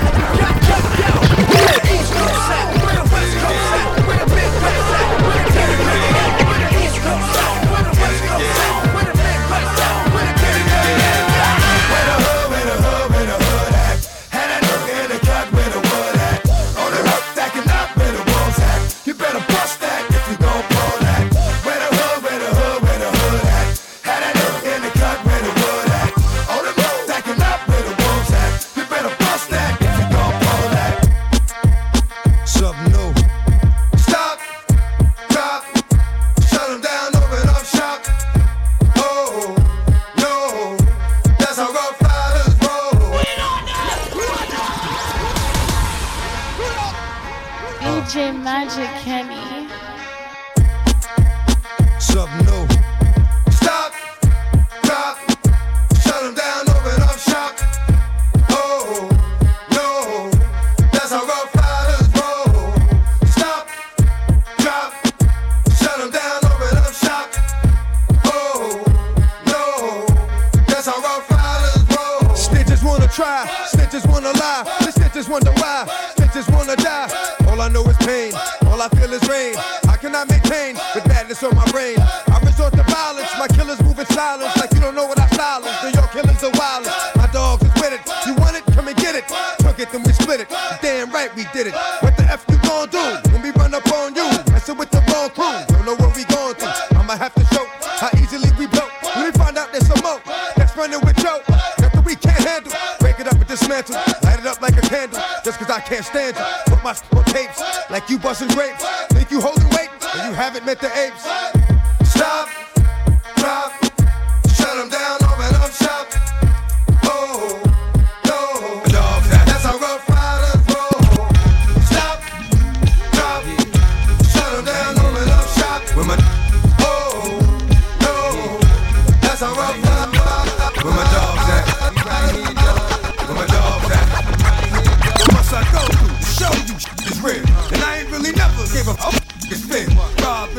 Had 0.00 0.09
Magic 48.76 49.02
Kenny. 49.02 49.19
To 82.60 82.84
violence. 82.92 83.32
My 83.38 83.48
killers 83.48 83.80
move 83.82 83.98
in 83.98 84.06
silence 84.12 84.54
like 84.58 84.72
you 84.74 84.80
don't 84.80 84.94
know 84.94 85.06
what 85.06 85.18
I 85.18 85.26
silence. 85.32 85.80
Then 85.80 85.94
your 85.94 86.06
killers 86.12 86.44
are 86.44 86.52
wild. 86.60 86.84
My 87.16 87.26
dogs 87.32 87.64
is 87.64 87.72
with 87.80 87.96
it. 87.96 88.04
You 88.26 88.34
want 88.36 88.54
it? 88.54 88.64
Come 88.76 88.86
and 88.86 88.96
get 88.96 89.16
it. 89.16 89.24
Took 89.64 89.80
it, 89.80 89.90
then 89.90 90.02
we 90.04 90.12
split 90.12 90.40
it. 90.40 90.48
Damn 90.82 91.10
right 91.10 91.34
we 91.34 91.48
did 91.54 91.68
it. 91.68 91.74
What 92.04 92.16
the 92.18 92.24
F 92.28 92.44
you 92.50 92.58
gon' 92.60 92.90
do 92.90 93.00
when 93.32 93.40
we 93.40 93.50
run 93.52 93.72
up 93.72 93.90
on 93.90 94.14
you? 94.14 94.28
Messing 94.52 94.76
with 94.76 94.90
the 94.90 95.00
wrong 95.08 95.30
crew. 95.30 95.56
Don't 95.72 95.86
know 95.86 95.96
what 95.96 96.14
we 96.14 96.24
going 96.28 96.54
through. 96.54 97.00
I'ma 97.00 97.16
have 97.16 97.34
to 97.34 97.44
show 97.48 97.64
how 97.96 98.10
easily 98.20 98.52
we 98.58 98.66
broke. 98.68 98.92
Let 99.16 99.24
me 99.24 99.32
find 99.32 99.56
out 99.56 99.72
there's 99.72 99.88
some 99.88 100.04
more. 100.04 100.20
That's 100.54 100.76
running 100.76 101.00
with 101.00 101.16
Joe. 101.16 101.40
Nothing 101.80 102.04
we 102.04 102.14
can't 102.14 102.44
handle. 102.44 102.72
Break 103.00 103.18
it 103.18 103.26
up 103.26 103.40
and 103.40 103.48
dismantle. 103.48 103.96
Light 104.22 104.38
it 104.38 104.46
up 104.46 104.60
like 104.60 104.76
a 104.76 104.84
candle. 104.84 105.18
Just 105.42 105.58
cause 105.58 105.70
I 105.70 105.80
can't 105.80 106.04
stand 106.04 106.36
you. 106.36 106.44
Put 106.68 106.84
my 106.84 106.92
on 107.16 107.24
tapes 107.24 107.62
like 107.88 108.10
you 108.10 108.18
busting 108.18 108.52
grapes. 108.52 108.84
Think 109.16 109.30
you 109.30 109.40
holding 109.40 109.68
weight 109.70 109.88
you 110.26 110.32
haven't 110.36 110.66
met 110.66 110.78
the 110.80 110.90
apes. 110.98 111.79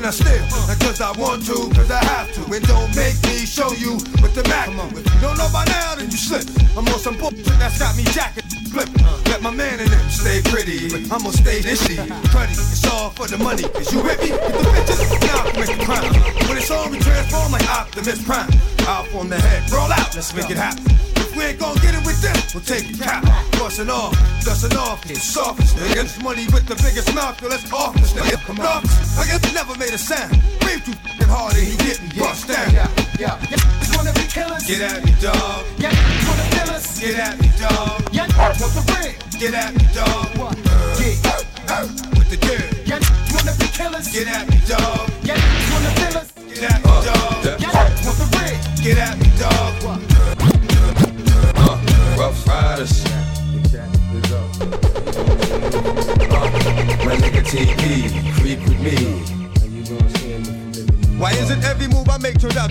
And 0.02 0.08
I 0.08 0.10
steal. 0.10 0.42
Not 0.66 0.80
cause 0.80 1.00
I 1.00 1.12
want 1.14 1.46
to, 1.46 1.70
cause 1.78 1.92
I 1.92 2.04
have 2.06 2.34
to. 2.34 2.42
And 2.54 2.66
don't 2.66 2.90
make 2.96 3.22
me 3.24 3.46
show 3.46 3.72
you 3.74 3.94
with 4.22 4.34
the 4.34 4.44
Mac. 4.50 4.70
If 4.98 5.14
you 5.14 5.22
don't 5.22 5.38
know 5.38 5.50
by 5.54 5.66
now, 5.66 5.96
then 5.96 6.10
you 6.10 6.18
slip. 6.18 6.46
I'm 6.76 6.88
on 6.88 7.00
some 7.00 7.18
bullshit 7.18 7.46
that's 7.62 7.78
got 7.78 7.96
me 7.96 8.04
jacking. 8.10 8.44
Flip. 8.74 8.90
Let 9.28 9.42
my 9.42 9.52
man 9.52 9.80
in 9.80 9.90
them 9.90 10.10
stay 10.10 10.42
pretty. 10.42 10.90
But 10.90 11.14
I'ma 11.14 11.30
stay 11.32 11.62
dishy. 11.62 11.98
Cruddy. 12.34 12.58
It's 12.58 12.88
all 12.88 13.12
for 13.12 13.28
the 13.28 13.38
money. 13.38 13.64
Cause 13.64 13.94
you 13.94 14.02
with 14.02 14.20
me? 14.22 14.30
Get 14.30 14.42
the 14.42 14.70
bitches. 14.74 15.12
Now 15.28 15.44
the 15.52 15.86
crime. 15.86 16.48
When 16.50 16.58
it's 16.58 16.72
on, 16.72 16.92
we 16.92 17.00
transform 17.00 17.52
like 17.52 17.70
Optimus 17.70 18.24
Prime. 18.26 18.50
Out 18.88 19.14
on 19.14 19.30
the 19.30 19.40
head. 19.40 19.70
Roll 19.72 19.92
out. 19.92 20.16
Let's 20.16 20.34
make 20.34 20.50
it 20.50 20.58
happen. 20.58 21.11
If 21.32 21.38
we 21.38 21.44
ain't 21.46 21.60
gon' 21.60 21.76
get 21.80 21.96
it 21.96 22.04
with 22.06 22.20
them, 22.20 22.36
we'll 22.54 22.60
take 22.68 22.92
it 22.92 23.00
cap. 23.00 23.24
Bustin' 23.56 23.90
off, 23.90 24.12
dustin' 24.44 24.76
off, 24.76 25.00
it's 25.10 25.24
softest 25.24 25.78
nigga. 25.78 26.04
Money 26.22 26.44
with 26.52 26.68
the 26.68 26.76
biggest 26.76 27.08
mouth, 27.16 27.40
yo, 27.42 27.48
let's 27.48 27.72
off 27.72 27.96
this 27.96 28.12
nigga. 28.12 28.36
Come 28.44 28.60
on. 28.60 28.84
I 29.16 29.24
guess 29.24 29.40
it 29.40 29.54
never 29.56 29.72
made 29.80 29.96
a 29.96 29.98
sound. 29.98 30.36
Breathe 30.60 30.84
too 30.84 30.92
fucking 30.92 31.32
hard 31.32 31.56
and 31.56 31.64
he 31.64 31.78
getting 31.78 32.12
bust 32.20 32.50
down. 32.52 32.68
Yeah, 32.76 32.92
yeah. 33.16 33.40
Just 33.80 33.96
wanna 33.96 34.12
be 34.12 34.28
killers. 34.28 34.68
Get 34.68 34.82
at 34.84 35.06
me, 35.06 35.16
dog. 35.24 35.64
Yeah, 35.80 35.96
just 35.96 36.28
wanna 36.28 36.48
kill 36.52 36.70
us. 36.76 37.00
Get 37.00 37.16
at 37.16 37.40
me, 37.40 37.48
dog. 37.56 38.04
Yeah, 38.12 38.28
want 38.28 38.60
the 38.60 38.84
ring. 39.00 39.16
Get 39.40 39.54
at 39.56 39.72
me, 39.72 39.88
dog. 39.96 40.36
Yeah, 40.36 41.88
With 42.20 42.28
the 42.28 42.38
dirt. 42.44 42.68
yeah, 42.84 43.00
just 43.00 43.32
wanna 43.32 43.56
be 43.56 43.68
killers. 43.72 44.12
Get 44.12 44.28
at 44.28 44.50
me, 44.52 44.60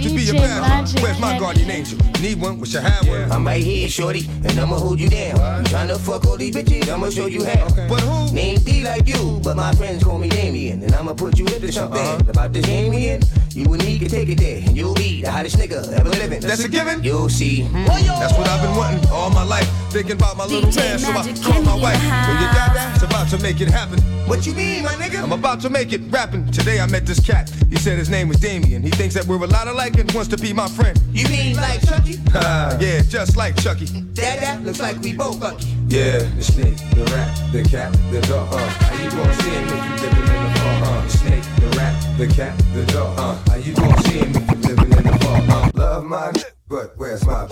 to 0.02 0.08
be 0.10 0.28
a 0.28 0.32
DJ 0.32 0.38
bad 0.38 0.60
one? 0.94 1.02
Where's 1.02 1.20
my 1.20 1.38
guardian 1.38 1.70
angel? 1.70 1.98
Need 2.20 2.40
one? 2.40 2.58
Wish 2.60 2.74
I 2.76 2.80
had 2.88 3.06
one. 3.08 3.30
I'm 3.32 3.46
right 3.46 3.62
here, 3.62 3.88
shorty, 3.88 4.28
and 4.44 4.58
I'ma 4.58 4.76
hold 4.76 5.00
you 5.00 5.08
down. 5.08 5.36
You 5.64 5.70
tryna 5.70 5.98
fuck 5.98 6.26
all 6.26 6.36
these 6.36 6.54
bitches, 6.54 6.88
I'ma 6.88 7.10
show 7.10 7.26
you 7.26 7.44
how. 7.44 7.68
But 7.88 8.00
who? 8.00 8.32
Name 8.34 8.58
D 8.60 8.84
like 8.84 9.06
you, 9.08 9.40
but 9.42 9.56
my 9.56 9.72
friends 9.74 10.02
call 10.04 10.18
me 10.18 10.28
Damien, 10.28 10.82
and 10.82 10.94
I'ma 10.94 11.14
put 11.14 11.38
you 11.38 11.46
into 11.46 11.70
something 11.72 12.00
Uh-huh. 12.00 12.30
about 12.30 12.52
this 12.52 12.66
game 12.66 12.90
we 12.94 13.08
in. 13.08 13.20
You 13.52 13.64
and 13.72 13.84
me 13.84 13.98
can 13.98 14.08
take 14.08 14.28
it 14.28 14.38
there, 14.38 14.58
and 14.58 14.76
you'll 14.76 14.94
be 14.94 15.22
the 15.22 15.30
hottest 15.30 15.56
nigga 15.56 15.90
ever 15.92 16.08
living. 16.10 16.40
That's 16.40 16.64
a 16.64 16.68
given? 16.68 17.02
You'll 17.02 17.28
see. 17.28 17.62
That's 17.62 18.36
what 18.38 18.48
I've 18.48 18.62
been 18.62 18.76
wanting 18.76 19.08
all 19.10 19.30
my 19.30 19.42
life. 19.44 19.68
Thinking 19.90 20.12
about 20.12 20.36
my 20.36 20.46
little 20.46 20.70
DJ 20.70 20.76
man, 20.76 20.98
so 21.00 21.10
I 21.10 21.52
call 21.52 21.62
my 21.62 21.74
wife. 21.74 21.98
When 21.98 22.38
you 22.38 22.46
got 22.54 22.74
that, 22.74 22.92
it's 22.94 23.02
about 23.02 23.28
to 23.30 23.38
make 23.38 23.60
it 23.60 23.68
happen. 23.68 23.98
What 24.28 24.46
you 24.46 24.54
mean, 24.54 24.84
my 24.84 24.92
nigga? 24.92 25.20
I'm 25.20 25.32
about 25.32 25.60
to 25.62 25.70
make 25.70 25.92
it 25.92 26.00
rapping. 26.10 26.48
Today 26.52 26.78
I 26.78 26.86
met 26.86 27.06
this 27.06 27.18
cat. 27.18 27.50
He 27.68 27.74
said 27.74 27.98
his 27.98 28.08
name 28.08 28.28
was 28.28 28.38
Damien. 28.38 28.84
He 28.84 28.90
thinks 28.90 29.16
that 29.16 29.26
we're 29.26 29.42
a 29.42 29.48
lot 29.48 29.66
alike 29.66 29.98
and 29.98 30.10
wants 30.12 30.28
to 30.28 30.36
be 30.36 30.52
my 30.52 30.68
friend. 30.68 30.96
You 31.10 31.26
mean 31.28 31.56
like 31.56 31.84
Chucky? 31.84 32.18
Ah, 32.36 32.78
yeah, 32.80 33.02
just 33.02 33.36
like 33.36 33.60
Chucky. 33.60 33.86
That 34.14 34.38
that 34.40 34.62
looks 34.62 34.78
like 34.78 34.96
we 35.00 35.12
both 35.12 35.40
lucky. 35.40 35.66
Yeah, 35.88 36.18
the 36.36 36.42
snake, 36.42 36.76
the 36.94 37.04
rat, 37.10 37.42
the 37.50 37.64
cat, 37.64 37.92
the 38.12 38.20
dog. 38.28 38.46
Uh, 38.54 38.58
how 38.58 39.02
you 39.02 39.10
gonna 39.10 39.34
see 39.42 39.50
him 39.50 39.66
if 39.66 40.02
you 40.02 40.06
living 40.06 40.36
in 40.36 40.52
the 40.52 40.58
fall? 40.60 40.84
Uh, 40.84 41.02
the 41.02 41.10
snake, 41.10 41.44
the 41.58 41.76
rat, 41.76 42.18
the 42.18 42.26
cat, 42.28 42.58
the 42.74 42.86
dog. 42.92 43.18
Uh, 43.18 43.50
how 43.50 43.56
you 43.56 43.74
gonna 43.74 44.02
see 44.02 44.18
him 44.18 44.30
if 44.36 44.68
you 44.68 44.76
living 44.76 44.98
in 44.98 45.02
the 45.02 45.18
fall? 45.18 45.50
Uh, 45.50 45.70
love 45.74 46.04
my 46.04 46.32
but 46.68 46.92
where's 46.96 47.26
my? 47.26 47.48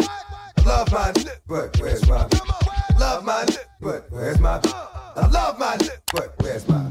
Love 0.69 0.93
my 0.93 1.09
n- 1.09 1.25
but 1.47 1.81
where's 1.81 2.07
my? 2.09 2.29
Love 2.99 3.25
my 3.25 3.41
n- 3.43 3.49
but 3.81 4.07
where's 4.11 4.39
my? 4.39 4.61
I 5.17 5.27
love 5.29 5.59
my 5.59 5.73
n- 5.81 5.89
but 6.13 6.35
where's 6.41 6.69
my? 6.69 6.85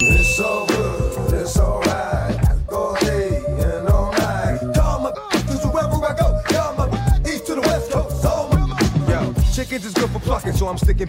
It's 0.00 0.36
so 0.36 0.66
good, 0.68 1.32
it's 1.32 1.58
alright. 1.58 2.38
All 2.70 2.94
day 2.96 3.42
and 3.46 3.88
all 3.88 4.12
night. 4.12 4.58
Cause 4.60 5.64
wherever 5.72 6.04
I 6.04 6.14
go, 6.18 6.42
call 6.48 6.74
my 6.76 7.20
east 7.26 7.46
to 7.46 7.54
the 7.54 7.62
west 7.62 7.90
coast. 7.90 8.24
All 8.26 8.48
my 8.48 8.78
Yo, 9.08 9.32
chickens 9.54 9.86
is 9.86 9.94
good 9.94 10.10
for 10.10 10.20
plucking, 10.20 10.52
so 10.52 10.68
I'm 10.68 10.76
sticking. 10.78 11.08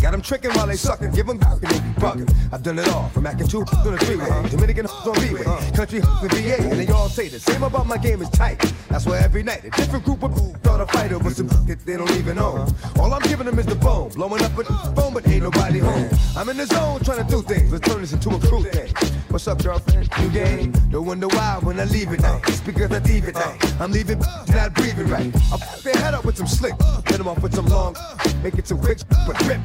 Got 0.00 0.12
them 0.12 0.22
tricking 0.22 0.50
while 0.52 0.66
they 0.66 0.76
sucking, 0.76 1.12
give 1.12 1.26
them 1.26 1.38
and 1.42 1.60
they 1.60 1.78
bugging. 2.00 2.34
I've 2.52 2.62
done 2.64 2.78
it 2.78 2.88
all, 2.88 3.08
from 3.10 3.26
acting 3.26 3.46
two 3.46 3.64
to 3.64 3.90
the 3.90 3.98
three 3.98 4.16
way. 4.16 4.48
Dominican 4.50 4.86
on 4.86 5.14
B-way, 5.20 5.44
country 5.76 6.00
with 6.20 6.32
VA, 6.32 6.56
and 6.60 6.72
they 6.80 6.88
all 6.88 7.08
say 7.08 7.28
the 7.28 7.38
same 7.38 7.62
about 7.62 7.86
my 7.86 7.98
game 7.98 8.20
is 8.20 8.28
tight. 8.30 8.58
That's 8.92 9.06
why 9.06 9.20
every 9.20 9.42
night 9.42 9.64
a 9.64 9.70
different 9.70 10.04
group 10.04 10.22
of 10.22 10.36
thought 10.60 10.82
a 10.82 10.86
fight 10.86 11.12
over 11.12 11.30
some 11.30 11.46
that 11.66 11.80
they 11.86 11.96
don't 11.96 12.10
even 12.10 12.38
own. 12.38 12.68
All 13.00 13.14
I'm 13.14 13.22
giving 13.22 13.46
them 13.46 13.58
is 13.58 13.64
the 13.64 13.74
bone, 13.74 14.10
blowing 14.10 14.44
up 14.44 14.58
a 14.58 14.64
phone, 14.94 15.14
but 15.14 15.26
ain't 15.26 15.44
nobody 15.44 15.78
home. 15.78 16.10
I'm 16.36 16.50
in 16.50 16.58
the 16.58 16.66
zone 16.66 17.00
trying 17.00 17.24
to 17.24 17.30
do 17.30 17.40
things, 17.40 17.72
let's 17.72 17.88
turn 17.88 18.02
this 18.02 18.12
into 18.12 18.28
a 18.28 18.38
crew 18.38 18.62
thing. 18.64 18.92
What's 19.30 19.48
up, 19.48 19.62
girlfriend? 19.62 20.10
New 20.20 20.28
game? 20.28 20.72
Don't 20.90 21.06
wonder 21.06 21.26
why 21.28 21.58
when 21.62 21.80
I 21.80 21.84
leave 21.84 22.12
it 22.12 22.20
night. 22.20 22.42
It's 22.48 22.60
because 22.60 22.92
I 22.92 22.98
leave 22.98 23.26
it 23.26 23.34
night. 23.34 23.80
I'm 23.80 23.92
leaving 23.92 24.18
not 24.48 24.74
breathing 24.74 25.08
right. 25.08 25.34
I'll 25.50 25.54
f 25.54 25.82
their 25.82 25.96
head 25.96 26.12
up 26.12 26.26
with 26.26 26.36
some 26.36 26.46
slick, 26.46 26.74
hit 27.08 27.16
them 27.16 27.28
off 27.28 27.42
with 27.42 27.54
some 27.54 27.66
long, 27.68 27.96
make 28.42 28.58
it 28.58 28.68
some 28.68 28.78
quick, 28.78 28.98
but 29.26 29.40
rip. 29.46 29.60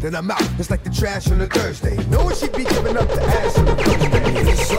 Then 0.00 0.14
I'm 0.14 0.30
out. 0.30 0.42
It's 0.58 0.68
like 0.68 0.84
the 0.84 0.90
trash 0.90 1.30
on 1.30 1.40
a 1.40 1.46
Thursday. 1.46 1.96
No 2.10 2.24
one 2.24 2.34
should 2.36 2.52
be 2.52 2.64
giving 2.64 2.98
up 2.98 3.08
the 3.08 3.22
ass 3.22 3.58
on 3.58 3.68
a 3.68 3.74
Thursday. 3.74 4.75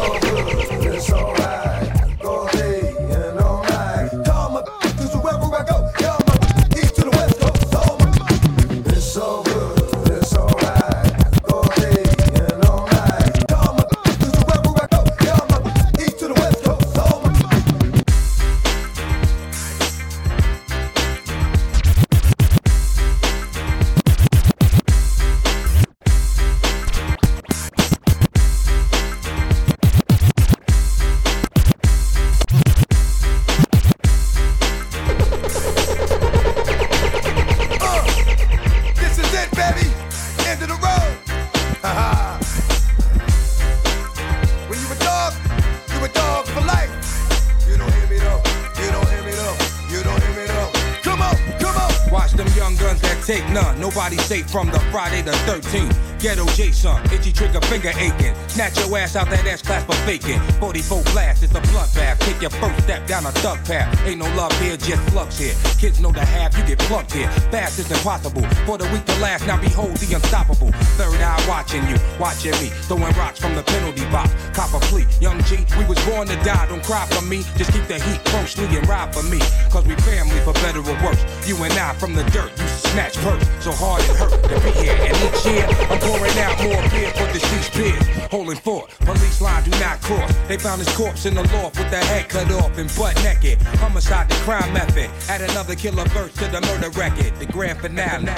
Take 53.27 53.47
none. 53.49 53.77
Nobody 53.77 54.15
safe 54.15 54.49
from 54.49 54.67
the 54.67 54.79
Friday 54.89 55.21
the 55.21 55.31
13th. 55.31 56.16
Ghetto 56.19 56.45
Jason, 56.47 56.97
itchy 57.13 57.31
trigger 57.31 57.61
finger 57.61 57.91
aching. 57.95 58.33
Snatch 58.47 58.77
your 58.79 58.97
ass 58.97 59.15
out 59.15 59.29
that 59.29 59.45
ass 59.45 59.61
class 59.61 59.83
for 59.85 59.93
faking. 60.05 60.39
44 60.59 61.03
blast, 61.13 61.43
it's 61.43 61.53
a 61.53 61.61
bloodbath. 61.69 62.17
Take 62.19 62.41
your 62.41 62.49
first 62.49 62.83
step 62.83 63.05
down 63.05 63.25
a 63.25 63.31
thug 63.43 63.63
path. 63.65 63.87
Ain't 64.05 64.19
no 64.19 64.25
love 64.35 64.51
here, 64.59 64.77
just 64.77 65.05
slugs 65.09 65.37
here. 65.37 65.53
Kids 65.77 65.99
know 65.99 66.11
the 66.11 66.25
half, 66.25 66.57
you 66.57 66.65
get 66.65 66.79
plucked 66.79 67.13
here. 67.13 67.29
Fast 67.51 67.77
is 67.77 67.91
impossible. 67.91 68.41
For 68.65 68.77
the 68.77 68.89
weak 68.89 69.05
to 69.05 69.15
last, 69.19 69.45
now 69.45 69.61
behold 69.61 69.95
the 69.97 70.15
unstoppable. 70.15 70.71
Third 70.97 71.21
eye 71.21 71.45
watching 71.47 71.85
you, 71.87 71.97
watching 72.19 72.57
me. 72.63 72.69
Throwing 72.89 73.13
rocks 73.15 73.39
from 73.39 73.53
the 73.53 73.61
penalty 73.63 74.05
box. 74.09 74.33
Cop 74.53 74.73
a 74.73 74.79
plea. 74.87 75.05
Young 75.21 75.41
G, 75.43 75.65
we 75.77 75.85
was 75.85 76.03
born 76.05 76.27
to 76.27 76.35
die. 76.37 76.65
Don't 76.67 76.83
cry 76.83 77.05
for 77.05 77.21
me. 77.25 77.43
Just 77.57 77.71
keep 77.73 77.85
the 77.85 77.99
heat 78.01 78.23
closely 78.25 78.65
and 78.65 78.87
ride 78.89 79.13
for 79.13 79.23
me. 79.23 79.39
Cause 79.69 79.85
we 79.85 79.93
family 80.01 80.39
for 80.41 80.53
better 80.65 80.79
or 80.79 80.97
worse. 81.05 81.21
You 81.47 81.55
and 81.61 81.73
I 81.73 81.93
from 81.93 82.15
the 82.15 82.23
dirt 82.33 82.55
to 82.55 82.67
snatch 82.89 83.15
purse. 83.17 83.45
So 83.61 83.71
hard 83.71 84.01
it 84.01 84.17
hurt 84.17 84.33
to 84.33 84.57
be 84.65 84.71
here. 84.81 84.97
And 84.97 85.15
each 85.21 85.45
year, 85.45 85.67
I'm 85.91 86.06
pouring 86.07 86.37
out 86.39 86.57
more 86.63 86.81
beer 86.89 87.11
for 87.11 87.27
the 87.27 87.39
deceased 87.39 87.71
peers. 87.73 88.07
Holding 88.31 88.57
fort. 88.57 88.89
Police 89.01 89.41
line 89.41 89.63
do 89.63 89.71
not 89.71 90.01
cross. 90.01 90.33
They 90.47 90.57
found 90.57 90.79
his 90.79 90.95
corpse 90.95 91.25
in 91.25 91.35
the 91.35 91.43
loft 91.53 91.77
with 91.77 91.91
the 91.91 91.97
head 91.97 92.29
cut 92.29 92.49
off 92.51 92.77
and 92.77 92.89
butt 92.97 93.15
naked. 93.23 93.61
Homicide, 93.83 94.29
the 94.29 94.35
crime 94.47 94.71
method. 94.73 95.09
Add 95.29 95.41
another 95.41 95.75
killer 95.75 96.05
verse 96.05 96.33
to 96.35 96.47
the 96.47 96.61
murder 96.61 96.89
record. 96.91 97.35
The 97.39 97.45
grand 97.45 97.79
finale. 97.79 98.31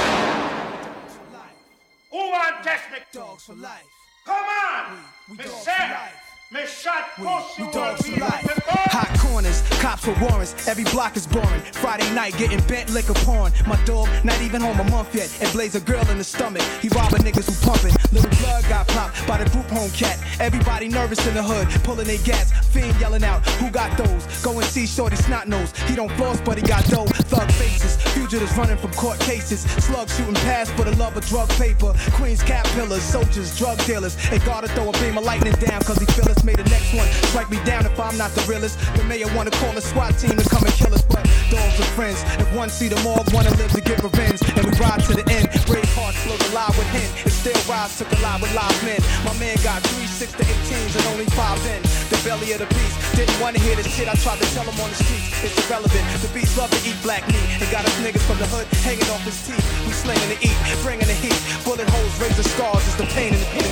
Who 2.12 2.18
want 2.18 2.64
test 2.64 2.84
me? 2.92 2.98
Dogs 3.14 3.44
for 3.44 3.54
life. 3.54 3.84
Come 4.26 4.36
on! 4.36 4.98
We- 5.30 5.38
we 5.38 5.38
me 5.38 5.44
dogs 5.44 5.64
for 5.64 5.70
life. 5.72 6.29
We, 6.52 6.62
pussy 6.62 7.62
we 7.62 7.66
will 7.66 7.72
dogs 7.72 8.02
be 8.02 8.14
for 8.16 8.22
life. 8.22 8.60
Hot 8.90 9.20
corners, 9.20 9.62
cops 9.82 10.08
with 10.08 10.20
warrants. 10.20 10.68
Every 10.68 10.84
block 10.86 11.16
is 11.16 11.28
boring. 11.28 11.62
Friday 11.74 12.12
night 12.16 12.36
getting 12.38 12.60
bent 12.62 12.90
liquor 12.90 13.14
porn. 13.14 13.54
My 13.68 13.80
dog 13.86 14.10
not 14.24 14.42
even 14.42 14.62
home 14.62 14.80
a 14.80 14.84
month 14.90 15.14
yet 15.14 15.30
and 15.44 15.52
blaze 15.54 15.76
a 15.76 15.80
girl 15.80 16.04
in 16.10 16.18
the 16.18 16.24
stomach. 16.24 16.64
He 16.82 16.90
robbing 16.90 17.22
niggas 17.22 17.46
who 17.46 17.70
pumping. 17.70 17.94
Little 18.12 18.32
blood 18.42 18.64
got 18.68 18.88
popped 18.88 19.28
by 19.28 19.38
the 19.44 19.48
group 19.52 19.68
home 19.68 19.92
cat. 19.92 20.18
Everybody 20.40 20.88
nervous 20.88 21.24
in 21.28 21.36
the 21.36 21.44
hood, 21.44 21.68
pulling 21.84 22.08
their 22.08 22.18
gas. 22.26 22.52
Fiend 22.70 23.00
yelling 23.00 23.24
out, 23.24 23.46
who 23.62 23.70
got 23.70 23.96
those? 23.96 24.26
Go 24.42 24.58
and 24.58 24.66
see 24.66 24.88
Shorty 24.88 25.18
snot 25.18 25.48
nose. 25.48 25.72
He 25.88 25.96
don't 25.96 26.12
floss, 26.14 26.42
but 26.42 26.58
he 26.58 26.64
got 26.64 26.84
dough. 26.86 27.06
Thug 27.30 27.52
faces, 27.52 27.98
fugitives 28.14 28.58
running 28.58 28.78
from 28.78 28.92
court 28.94 29.20
cases. 29.20 29.62
Slugs 29.86 30.18
shooting 30.18 30.34
past 30.34 30.72
for 30.74 30.86
the 30.86 30.96
love 30.96 31.16
of 31.16 31.24
drug 31.28 31.50
paper. 31.62 31.94
Queens 32.14 32.42
cap 32.42 32.66
pillars, 32.74 33.04
soldiers, 33.04 33.56
drug 33.56 33.78
dealers. 33.86 34.16
They 34.32 34.40
gotta 34.40 34.68
throw 34.70 34.90
a 34.90 34.94
beam 34.94 35.16
of 35.16 35.24
lightning 35.24 35.54
down, 35.54 35.82
cause 35.84 36.00
he 36.00 36.08
feel 36.08 36.28
us. 36.28 36.39
May 36.44 36.56
the 36.56 36.64
next 36.72 36.94
one 36.96 37.08
strike 37.30 37.50
me 37.50 37.60
down 37.66 37.86
if 37.86 38.00
I'm 38.00 38.18
not 38.18 38.32
the 38.32 38.42
realest. 38.48 38.80
The 38.96 39.04
mayor 39.04 39.28
wanna 39.36 39.52
call 39.52 39.76
a 39.76 39.82
SWAT 39.82 40.18
team 40.18 40.38
to 40.38 40.46
come 40.48 40.64
and 40.64 40.74
kill 40.74 40.94
us, 40.94 41.02
but 41.04 41.24
dogs 41.52 41.80
are 41.80 41.92
friends. 41.98 42.24
If 42.40 42.48
one 42.56 42.70
see 42.70 42.88
them 42.88 43.06
all, 43.06 43.24
wanna 43.34 43.52
live 43.60 43.72
to 43.72 43.82
get 43.82 44.02
revenge. 44.04 44.40
And 44.56 44.64
we 44.64 44.72
ride 44.80 45.04
to 45.10 45.14
the 45.20 45.26
end. 45.28 45.52
Brave 45.68 45.90
hearts 45.98 46.18
flow 46.24 46.40
alive 46.52 46.76
with 46.78 46.88
him. 46.96 47.08
And 47.26 47.34
still 47.34 47.60
rise 47.68 48.00
a 48.00 48.06
lot 48.24 48.40
with 48.42 48.54
live 48.56 48.80
men. 48.84 49.02
My 49.28 49.36
man 49.38 49.58
got 49.64 49.84
three, 49.92 50.08
six 50.08 50.32
to 50.40 50.44
18s 50.44 50.96
and 50.96 51.06
only 51.12 51.28
five 51.36 51.60
in. 51.68 51.82
The 52.08 52.18
belly 52.24 52.52
of 52.56 52.60
the 52.64 52.70
beast. 52.72 52.96
Didn't 53.20 53.40
wanna 53.44 53.60
hear 53.60 53.76
the 53.76 53.84
shit 53.84 54.08
I 54.08 54.16
tried 54.16 54.40
to 54.40 54.48
tell 54.56 54.64
him 54.64 54.78
on 54.80 54.90
the 54.90 55.00
streets. 55.04 55.44
It's 55.44 55.58
irrelevant. 55.68 56.06
The 56.24 56.32
beast 56.32 56.58
love 56.58 56.72
to 56.72 56.82
eat 56.88 56.98
black 57.04 57.28
meat. 57.28 57.48
And 57.60 57.68
got 57.70 57.84
us 57.84 57.96
niggas 58.00 58.24
from 58.24 58.40
the 58.40 58.48
hood 58.48 58.68
hanging 58.88 59.10
off 59.12 59.24
his 59.28 59.38
teeth. 59.44 59.66
We 59.84 59.92
slinging 59.92 60.30
the 60.30 60.40
eat, 60.40 60.58
bringing 60.86 61.08
the 61.08 61.18
heat. 61.18 61.36
Bullet 61.66 61.90
holes, 61.90 62.14
razor 62.22 62.48
scars 62.48 62.86
is 62.88 62.96
the 62.96 63.08
pain 63.12 63.34
in 63.34 63.40
the 63.40 63.50
pit. 63.58 63.72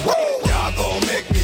Y'all 0.50 0.74
gon' 0.76 1.02
make 1.08 1.30
me 1.32 1.37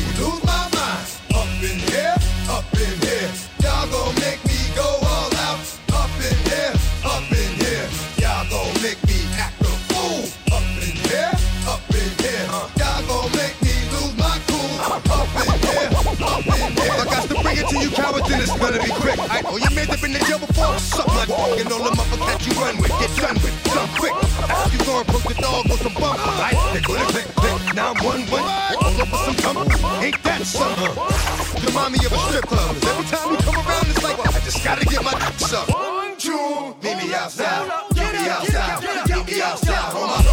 in 1.64 1.80
here, 1.80 2.16
up 2.50 2.66
in 2.76 2.94
here. 3.00 3.32
Y'all 3.64 3.88
gon' 3.88 4.16
make 4.20 4.44
me 4.44 4.60
go 4.76 4.84
all 4.84 5.32
out. 5.48 5.64
Up 5.96 6.12
in 6.20 6.36
here, 6.52 6.74
up 7.08 7.24
in 7.32 7.52
here. 7.56 7.88
Y'all 8.20 8.44
gon' 8.52 8.74
make 8.84 9.00
me 9.08 9.24
act 9.40 9.62
a 9.62 9.72
fool. 9.88 10.28
Up 10.52 10.64
in 10.84 10.96
here, 11.08 11.32
up 11.64 11.80
in 11.96 12.10
here. 12.20 12.44
Y'all 12.76 13.00
gon' 13.08 13.32
make 13.32 13.56
me 13.64 13.76
lose 13.96 14.16
my 14.20 14.36
cool. 14.48 14.76
Up 14.92 15.08
in 15.40 15.56
here, 15.64 15.88
up 15.96 16.44
in 16.44 16.76
here. 16.76 16.92
I 17.00 17.06
got 17.08 17.24
to 17.32 17.36
bring 17.40 17.58
it 17.58 17.68
to 17.72 17.78
you 17.80 17.92
cowards 17.92 18.28
and 18.28 18.42
it's 18.44 18.52
gonna 18.52 18.84
be 18.84 18.92
quick. 19.00 19.20
I 19.32 19.42
know 19.42 19.56
you 19.56 19.72
made 19.72 19.90
up 19.90 20.04
in 20.04 20.12
the 20.12 20.20
jail 20.28 20.40
before. 20.40 20.78
Suck 20.80 21.08
my 21.08 21.26
dog 21.26 21.60
and 21.60 21.72
all 21.72 21.84
the 21.84 21.96
motherfuckers 21.96 22.28
that 22.28 22.42
you 22.44 22.54
run 22.60 22.76
with. 22.78 22.92
Get 23.00 23.12
done 23.16 23.40
with, 23.40 23.56
done 23.72 23.90
quick. 23.96 24.14
After 24.52 24.76
you 24.76 24.84
go 24.84 25.00
and 25.00 25.08
poke 25.08 25.28
the 25.32 25.36
dog 25.40 25.64
with 25.72 25.80
some 25.80 25.96
bump. 25.96 26.20
Right, 26.20 26.60
they're 26.76 26.84
gonna 26.84 27.08
click, 27.08 27.28
click. 27.40 27.76
Now 27.76 27.94
one, 28.04 28.28
one. 28.28 28.44
All 28.44 29.00
over 29.00 29.18
some 29.24 29.36
tumble. 29.40 30.04
Ain't 30.04 30.23
that 30.40 30.46
something? 30.46 31.66
Remind 31.66 31.94
me 31.94 32.06
of 32.06 32.12
a 32.12 32.18
strip 32.18 32.46
club. 32.46 32.76
Every 32.76 33.06
time 33.06 33.32
we 33.32 33.38
come 33.38 33.56
around, 33.56 33.88
it's 33.90 34.04
like, 34.04 34.20
I 34.20 34.40
just 34.42 34.64
gotta 34.64 34.86
get 34.86 35.04
my 35.04 35.12
dick 35.12 35.40
sucked. 35.40 35.74
One, 35.74 36.18
two, 36.18 36.76
meet 36.82 36.98
me 36.98 37.14
outside. 37.14 37.68
Meet 37.96 38.14
me 38.14 38.30
outside. 38.30 39.10
Meet 39.10 39.28
me 39.28 39.42
outside. 39.42 39.94
Hold 39.94 40.26
my. 40.26 40.33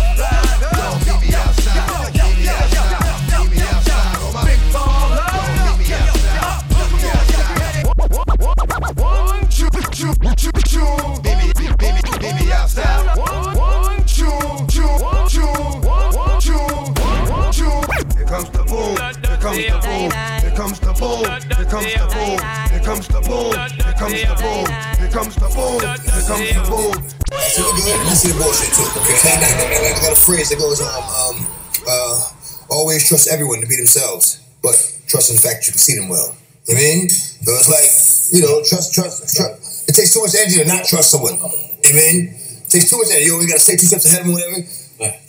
Comes 19.51 19.67
the 19.67 19.83
boom. 19.83 20.11
Here 20.41 20.55
comes 20.55 20.79
the 20.79 20.93
boom. 20.95 21.27
Here 21.27 21.67
comes 21.67 21.91
the 21.91 22.07
boom. 22.15 22.39
Here 22.71 22.83
comes 22.87 23.07
the 23.09 23.21
boom. 23.27 23.51
Here 23.51 23.95
comes 23.99 24.23
the 24.23 24.35
boom. 24.39 24.67
Here 24.95 25.11
comes 25.11 25.35
the 25.35 25.49
boom. 25.51 25.81
Here 25.83 26.23
comes 26.31 26.47
the 26.55 26.63
boom. 26.71 26.95
So 27.51 27.67
you 27.67 27.83
good? 27.83 27.99
You 28.07 28.15
see 28.15 28.31
the 28.31 28.39
bullshit 28.39 28.71
too. 28.79 28.87
Okay. 28.87 29.27
I 29.27 29.99
got 29.99 30.13
a 30.13 30.21
phrase 30.21 30.51
that 30.51 30.59
goes 30.59 30.81
um 30.81 31.03
um 31.03 31.37
uh 31.89 32.31
always 32.71 33.09
trust 33.09 33.27
everyone 33.29 33.61
to 33.61 33.67
be 33.67 33.75
themselves, 33.75 34.39
but 34.63 34.79
trust 35.09 35.31
in 35.31 35.37
the 35.37 35.43
fact 35.43 35.63
that 35.63 35.67
you 35.67 35.73
can 35.73 35.83
see 35.83 35.99
them 35.99 36.09
well. 36.09 36.31
You 36.69 36.75
know 36.75 36.79
what 36.79 36.87
I 36.87 36.95
mean? 36.95 37.09
So 37.11 37.51
it's 37.59 37.71
like 37.71 37.91
you 38.31 38.47
know 38.47 38.63
trust 38.63 38.95
trust 38.95 39.35
trust. 39.35 39.89
It 39.89 39.95
takes 39.99 40.15
too 40.15 40.23
much 40.23 40.35
energy 40.39 40.63
to 40.63 40.69
not 40.69 40.87
trust 40.87 41.11
someone. 41.11 41.35
You 41.35 41.43
know 41.43 41.51
what 41.51 41.91
I 41.91 41.99
mean? 41.99 42.39
It 42.39 42.71
takes 42.71 42.87
too 42.87 42.99
much 43.03 43.11
energy. 43.11 43.27
You 43.27 43.35
always 43.35 43.51
gotta 43.51 43.59
stay 43.67 43.75
two 43.75 43.91
steps 43.91 44.07
ahead 44.07 44.23
of 44.23 44.31
them, 44.31 44.35
whatever. 44.39 44.63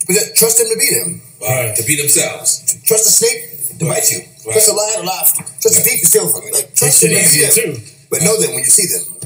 But 0.06 0.36
trust 0.38 0.62
them 0.62 0.68
to 0.70 0.78
be 0.78 0.88
them. 0.94 1.22
Right, 1.42 1.74
to 1.74 1.82
be 1.82 1.96
themselves. 1.96 2.62
Trust 2.86 3.02
the 3.02 3.10
snake 3.10 3.61
to 3.78 3.84
bite 3.86 4.10
you. 4.10 4.18
Right. 4.44 4.54
That's 4.54 4.68
a 4.68 4.74
lie 4.74 4.96
a 4.98 5.02
lie. 5.02 5.24
Such 5.60 5.72
right. 5.72 5.80
a 5.80 5.84
deep 5.84 6.04
still 6.04 6.28
for 6.28 6.44
me. 6.44 6.52
Like 6.52 6.74
trust 6.74 7.02
them 7.02 7.12
when. 7.12 7.50
Too. 7.50 7.76
But 8.10 8.22
know 8.22 8.36
them 8.40 8.52
when 8.52 8.64
you 8.64 8.70
see 8.70 8.88
them. 8.90 9.21